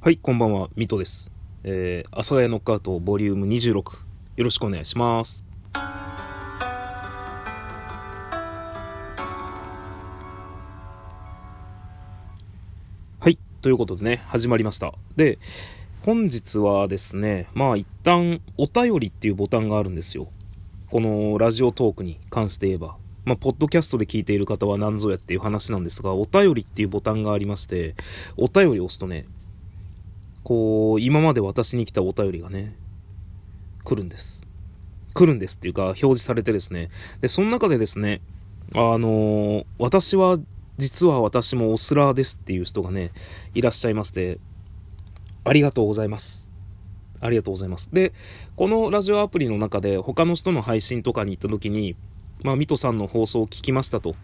[0.00, 1.32] はい、こんばんは、ミトです。
[1.64, 3.74] えー、阿佐ヶ谷ノックアウトボリューム26。
[4.36, 5.42] よろしくお願いします。
[5.72, 5.82] は
[13.28, 14.94] い、ということでね、始まりました。
[15.16, 15.40] で、
[16.02, 20.28] 本日はですね、まあ一旦、お便りっていうボタンがあるんですよ。
[20.92, 22.96] このラジオトークに関して言えば。
[23.24, 27.96] まあ、ポッドキャストで聞いている方は何ぞやっていう話なんですが、お便りっていうボタンがありまして、
[28.36, 29.26] お便りを押すとね、
[30.42, 32.76] こう、今まで私に来たお便りがね、
[33.84, 34.46] 来るんです。
[35.14, 36.90] 来るんですっていうか、表示されてですね。
[37.20, 38.20] で、その中でですね、
[38.74, 40.38] あのー私は、
[40.76, 43.10] 実は私もオスラーですっていう人がね、
[43.54, 44.38] いらっしゃいまして、
[45.44, 46.50] ありがとうございます。
[47.20, 47.90] ありがとうございます。
[47.92, 48.12] で、
[48.56, 51.96] このラジオアプリの中で他の人の配信とかに行った時に、
[52.42, 54.14] まあ、ミトさんの放送を聞きましたと。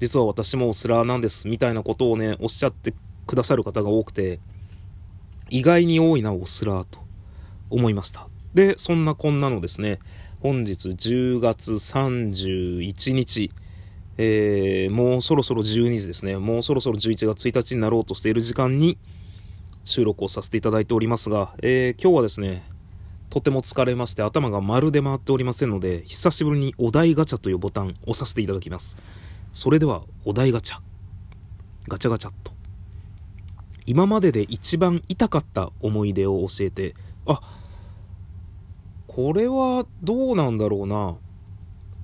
[0.00, 1.48] 実は私もオスラーなんです。
[1.48, 2.92] みたいなことをね、おっしゃって
[3.26, 4.40] くださる方が多くて、
[5.52, 6.98] 意外に多いな、オスラーと
[7.68, 8.26] 思いました。
[8.54, 9.98] で、そんなこんなのですね、
[10.40, 13.50] 本日10月31日、
[14.16, 18.96] えー、もうそろそろ12時ですね、もうそろそろ11月1日になろうとしている時間に
[19.84, 22.64] 収録をさせていただいておりますが、えー、今日はですね、
[23.28, 28.96] とても疲れまして頭がまるで回っておりませんので、久しぶりにお題ガチャというボタンを押させていただきます。
[29.52, 30.78] それでは、お題ガチャ。
[31.88, 32.51] ガチャガチャっと。
[33.86, 36.94] 今までで一番痛かった思い出を教えて、
[37.26, 37.40] あ、
[39.06, 41.16] これはどうなんだろうな。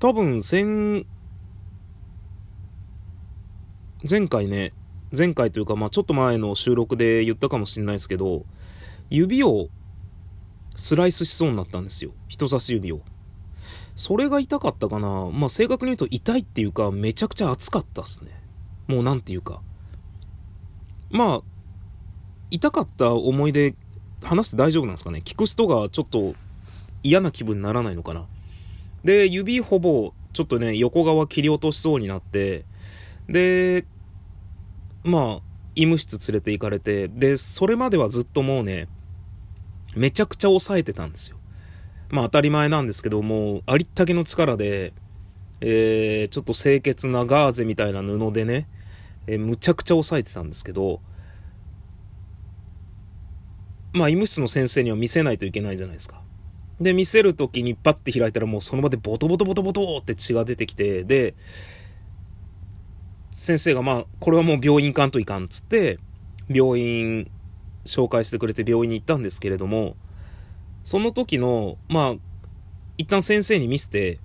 [0.01, 1.07] 多分、先、
[4.09, 4.73] 前回ね、
[5.17, 8.45] 前回というか、まあちょっと前の収録で言ったかもしれないですけど、
[9.11, 9.69] 指を
[10.77, 12.13] スライスしそうになったんですよ。
[12.29, 13.01] 人差し指を。
[13.97, 15.31] それが痛かったかな。
[15.33, 18.31] まあ正確に言うと痛いっていうか、めちゃくちゃ熱かったっすね。
[18.87, 19.61] もうなんていうか。
[21.11, 21.43] まあ、
[22.51, 23.75] 痛かった思い出
[24.23, 25.23] 話して大丈夫なんですかね？
[25.25, 26.35] 聞く人がちょっと
[27.03, 28.27] 嫌な気分にならないのかな？
[29.05, 32.65] で、指ほぼちょっとね、横側切り落としそうになって、
[33.29, 33.85] で、
[35.05, 35.41] まあ、
[35.75, 38.89] 医務室連れて行かれて、で、それまではずっともうね、
[39.95, 41.39] めちゃくちゃ抑えてたんですよ。
[42.11, 44.93] まあ当たり前なんですけども、ありったけの力で、
[45.61, 48.69] えー、ちょっと清潔なガーゼみたいな布でね、
[49.27, 51.01] えーむちゃくちゃ抑えてたんですけど、
[53.93, 56.21] まあ医務室の先生には見せないといけないじゃないですか。
[56.81, 61.35] で、見せるときにパッて開いたらもうその場でボトボトボトボトって血が出てきて、で、
[63.31, 65.99] 先生がまあ、これはもう病院行かんといかんっつって、
[66.49, 67.31] 病院
[67.85, 69.97] 紹介してくれて病院に行ったんですけれども、
[70.85, 72.15] その時の、まあ、
[72.97, 74.19] 一旦先生に見せて、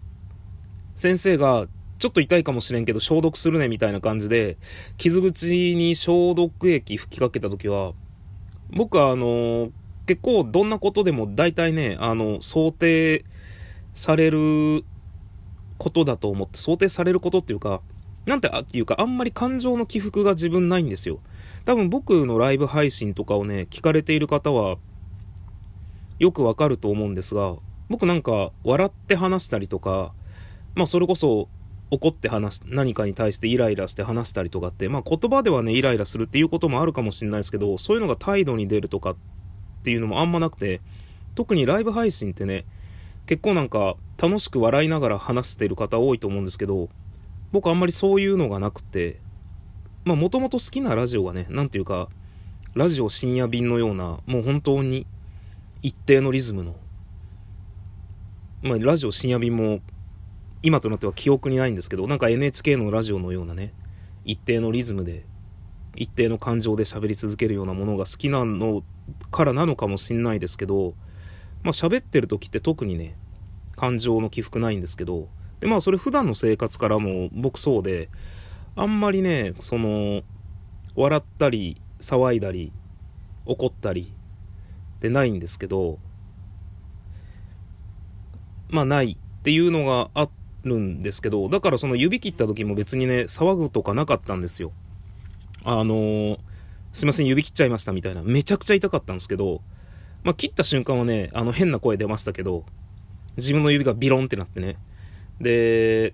[0.96, 1.68] 先生が、
[2.00, 4.58] ちょっと痛いかもしれんけど消毒するねみたいな感じで、
[4.98, 7.94] 傷口に消毒液吹きかけた時は、
[8.76, 9.72] 僕はあの、
[10.06, 13.24] 結構どんなことでも大体ね、あの、想定
[13.94, 14.84] される
[15.78, 17.82] ことだと思って、想定されることっていうか、
[18.26, 21.20] なんていうか、あんまり感情の起伏が自分ないんですよ。
[21.66, 24.78] 多分僕のライブ配信とかをね、聞かれている方は、
[26.20, 27.56] よくわかると思うんですが、
[27.90, 30.14] 僕なんか笑って話したりとか、
[30.74, 31.50] まあそれこそ
[31.94, 39.16] 怒って話す、何かに対してイライラして話したりとかって、まあ言葉ではね、イライラするっていうこともあるかもしれないですけど、そういうのが態度に出るとかっ
[39.84, 40.82] ていうのもあんまなくて、
[41.36, 42.66] 特にライブ配信ってね、
[43.28, 46.90] 結構なんか楽しく笑いながら話してる方多いと思うんですけど、
[47.52, 49.20] 僕あんまりそういうのがなくて、
[50.04, 52.10] まあもともと好きなラジオがね、なんていうか、
[52.74, 55.06] ラジオ深夜便のような、もう本当に
[55.84, 56.76] 一定のリズムの、
[58.64, 59.82] まあラジオ深夜便も
[60.64, 63.74] 今となっては記憶にないんですけど、なんか NHK のラジオのようなね、
[64.24, 65.26] 一定のリズムで、
[65.94, 68.82] 一定の感情で喋り続けるようなものが好きなの
[69.30, 70.94] からなのかもしんないですけど、
[71.64, 73.18] まあ喋ってる時って特にね、
[73.76, 75.28] 感情の起伏ないんですけど、
[75.60, 78.10] でまあそれ普段の生活からも僕そうで、
[78.78, 80.24] あんまりね、その、
[80.96, 82.72] 笑ったり、騒いだり、
[83.46, 84.14] 怒ったり、
[85.02, 86.00] でないんですけど、
[88.70, 94.72] まあないっていうのがあってるんですけど、だからその指切った時も別にね、騒ぐとかなかったんですよ。
[95.64, 96.40] あのー
[96.94, 98.22] すいません、指切っちゃいましたみたいな。
[98.22, 99.62] めちゃくちゃ痛かったんですけど、
[100.24, 102.66] まあ切った瞬間はね、あの変な声出ましたけど、
[103.36, 104.78] 自分の指がビロンってなってね。
[105.42, 106.14] で、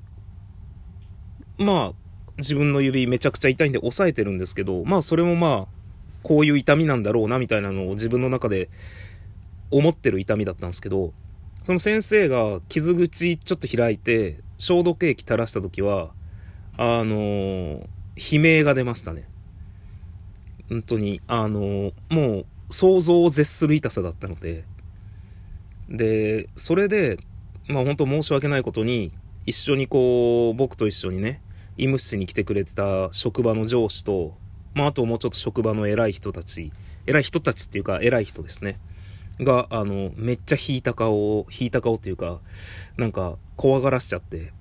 [1.58, 1.94] まあ、
[2.38, 5.80] 自分の指めちゃくちゃ痛いんで押さえてるんですけど、まあそれもまあ、
[6.24, 8.70] こういう痛みなんだろうなみたいなのを自分の中で
[9.72, 11.12] 思ってる痛みだったんですけど、
[11.70, 16.10] その先生が傷口ちょっと開いて消毒液垂らした時は、
[16.78, 19.30] あの悲鳴が出ましたね。
[20.68, 24.64] 本当に、あのもう想像を絶する痛さだったので、
[25.88, 27.20] で、それで、
[27.68, 29.12] まあ本当申し訳ないことに、
[29.46, 31.40] 一緒にこう、僕と一緒にね、
[31.78, 34.36] 医務室に来てくれてた職場の上司と、
[34.74, 36.74] まああともうちょっと職場の偉い人たち、
[37.06, 38.80] 偉い人たちっていうか偉い人ですね。
[39.40, 42.40] が、あの、めっちゃ引いた顔を、引いた顔っていうか、
[42.98, 44.54] なんか怖がらしちゃって、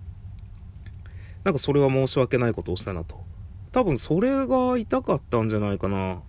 [1.45, 3.21] なんかそれは申し訳ないことをしたなと。
[3.73, 6.21] 多分それが痛かったんじゃないかな。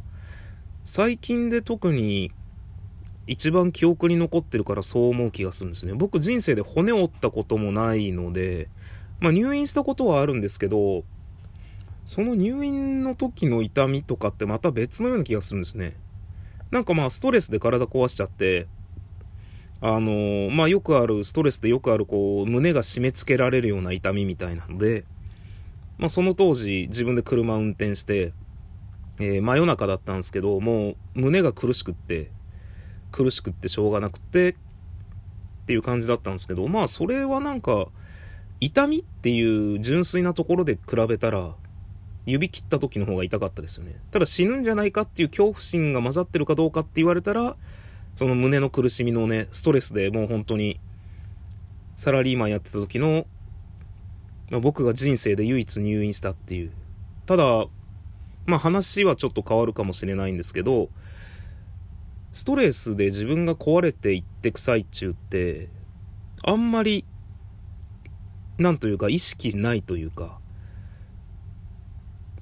[0.84, 2.31] 最近で特に
[3.28, 5.94] 一番記憶に残ってるからそう思う気がするんですね。
[5.94, 8.69] 僕人生で骨折ったこともないので、
[9.19, 11.04] まあ入院したことはあるんですけど、
[12.06, 15.95] その入院の時の痛みとかってまた別のような気がするんですね。
[16.71, 18.68] なんかまあストレスで体壊しちゃって、
[19.81, 25.06] あのー、まあよくある、ストレスでよくあるこう、胸が締め付けられるような痛みみたいなので、
[25.98, 28.33] まあその当時自分で車運転して、
[29.19, 32.30] えー、真夜中だったんですけど、もう胸が苦しくって、
[33.12, 34.56] 苦しくってしょうがなくて、っ
[35.66, 37.88] ていう感じだったんですけど、まあそれはなんか、
[38.60, 41.56] 痛みっていう純粋なところで比べたら、
[42.31, 43.96] 指切った時の方が痛かったですよね。
[44.12, 47.56] ただ死ぬんじゃないかっていう恐怖心が混ざってるかどうかって言われたら、
[48.16, 50.80] その胸の苦しみのね、ストレスでもう本当に、
[51.96, 53.26] サラリーマンやってた時の、
[54.50, 56.72] まあ、僕が人生で唯一入院したっていう。
[57.26, 57.66] ただ、
[58.46, 60.90] まあ話はちょっと変わるかもしれないんですけど、
[62.31, 65.70] ストレスで自分が壊れていってく最中って、
[66.44, 67.06] あんまり、
[68.58, 70.39] なんというか意識ないというか、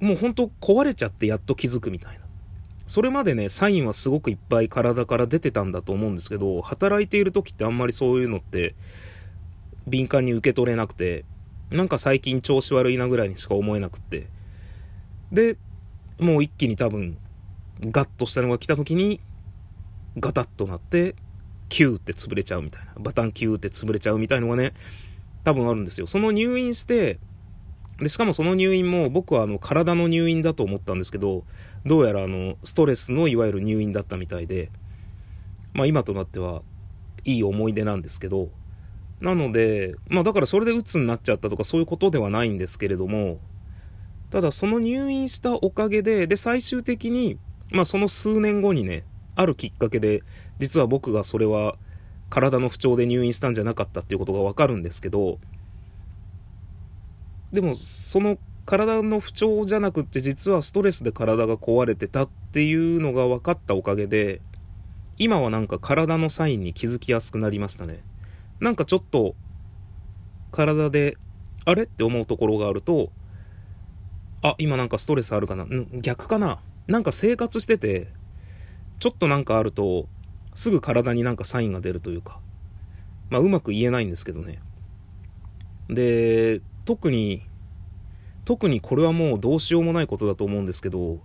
[0.00, 2.20] もうほんと壊れちゃってやっと気づくみたいな。
[2.86, 8.74] それまでね、サインはすごくいっぱい体から出てたんだと思うんですけど、働いている時ってあんまりそういうのって
[9.86, 11.24] 敏感に受け取れなくて、
[11.70, 14.26] なんか最近調子悪いなぐらいにしか思えなくって。
[15.32, 15.58] で、
[16.18, 17.18] もう一気に多分、
[17.80, 19.20] ガッとしたのが来た時に、
[20.18, 21.14] ガタッとなって、
[21.68, 22.92] キューって潰れちゃうみたいな。
[22.98, 24.72] バタンキューって潰れちゃうみたいのがね、
[25.44, 26.06] 多分あるんですよ。
[26.06, 27.18] その入院して、
[28.00, 31.44] で、しかもその入院も僕はあの体の入院だと思ったんですけど、
[31.84, 34.70] どうやらあのストレスのいわゆる入院だったみたいで、
[35.72, 36.62] まあ今となっては
[37.24, 38.50] いい思い出なんですけど、
[39.20, 43.40] なので、まあだからそれで鬱になっちゃったとかそういうことではないんですけれども、
[44.30, 47.38] ただその入院したおかげで、で最終的に、
[47.70, 49.04] まあその数年後にね、
[49.34, 50.22] あるきっかけで、
[50.58, 51.76] 実は僕がそれは
[52.30, 55.38] 体の不調で入院したんじゃなかったっていうことがわかるんですけど、
[57.52, 64.40] でもその体の不調じゃなくって実はストレスで体が壊れてたっていうのが分かったおかげで
[65.16, 68.00] 今はなんか体のサインに気づきやすくなりましたね。
[68.60, 69.34] なんかちょっと
[70.50, 71.16] 体で
[71.64, 73.10] あれって思うところがあると
[74.42, 75.66] あ今なんかストレスあるかな
[76.00, 78.08] 逆かななんか生活してて
[78.98, 80.08] ちょっとなんかあると
[80.54, 82.40] すぐ体になんかサインが出るというか
[83.30, 84.60] まあうまく言えないんですけどね。
[85.88, 87.42] で特に、
[88.46, 91.18] 特にこれはもうどうしようもないことだと思うんですけど、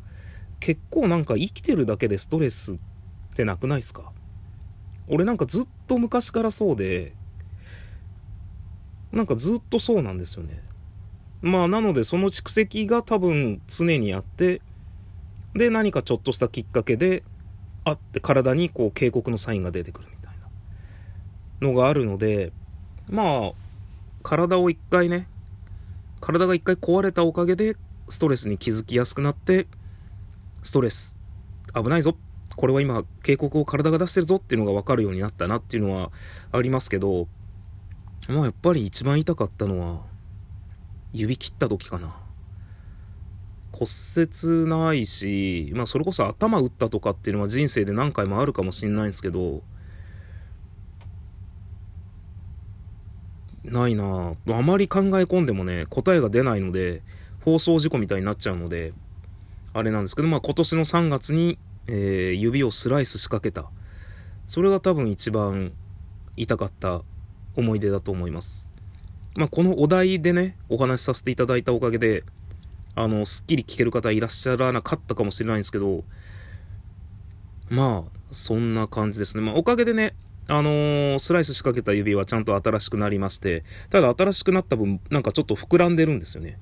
[0.59, 2.77] 結構なんか生きてるだけでストレスっ
[3.33, 4.11] てなくないですか？
[5.07, 7.13] 俺なんかずっと昔からそうで、
[9.13, 10.61] なんかずっとそうなんですよね。
[11.41, 14.61] まあなのでその蓄積が多分常にあって、
[15.55, 17.23] で何かちょっとしたきっかけで、
[17.85, 20.33] あって体にこう警告のサインが出てくるみたい
[21.61, 22.51] なのがあるので、
[23.09, 23.51] まあ
[24.23, 25.29] 体を一回ね、
[26.23, 27.75] 体が一回壊れたおかげで、
[28.07, 29.67] ストレスに気づきやすくなって、
[30.61, 31.17] ストレス、
[31.75, 32.15] 危ないぞ。
[32.55, 36.11] これは今、警告を体が出してるぞっていうのが分かるようになったなっていうのは
[36.53, 37.27] ありますけど、
[38.29, 40.05] まあやっぱり一番痛かったのは、
[41.11, 42.15] 指切った時かな。
[43.73, 49.61] 骨折ないし、まあそれこそ頭打ったとかっていうのは人生で何回もあるかもしれないんですけど、
[53.73, 57.01] ないなあまり考え込んでもね、答えが出ないので、
[57.43, 58.93] 放送事故みたいになっちゃうので、
[59.73, 63.65] あれなんですけど、まあ今年の3月に、えー、指をスライスしかけた。
[64.47, 65.73] それが多分一番
[66.37, 67.01] 痛かった
[67.55, 68.69] 思い出だと思います。
[69.35, 72.23] まあこのお題でね、お話しさせていただいたおかげで、
[72.95, 76.03] あの、すっきり聞ける方いらっしゃらなかったかもしれないんですけど、
[77.69, 79.41] まあ、そんな感じですね。
[79.41, 80.13] まあおかげでね、
[80.47, 86.57] あのー、スライス仕掛けた指はちゃんと新しくなりまして、ただ新しくなった分、なんかちょっと膨らんでるんですよね。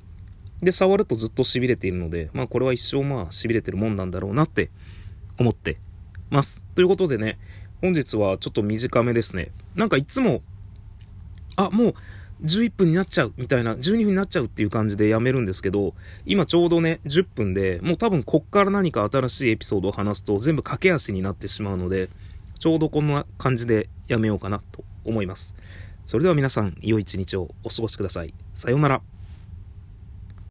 [0.61, 4.69] で、触るとずっと痺れているので、まあこれは一生まあ痺れてるもんなんだろうなって
[5.39, 5.77] 思って
[6.29, 6.63] ます。
[6.75, 7.39] ということでね、
[7.81, 9.51] 本日はちょっと短めですね。
[9.75, 10.43] なんかいつも、
[11.55, 11.93] あ、もう、
[12.43, 15.93] 11分になっちゃうみたいな、12分になっちゃうっていう感じでやめるんですけど、
[16.25, 22.09] 今ちょうどね、10分で、もう多分こっから何か新しいエピソードを話すと全部駆け足になってしまうので、
[22.61, 25.55] ちょうどこんな感じでやめようかなと思います。
[26.05, 28.35] それでは皆さん、良い一日をお過ごしください。
[28.53, 29.01] さようなら。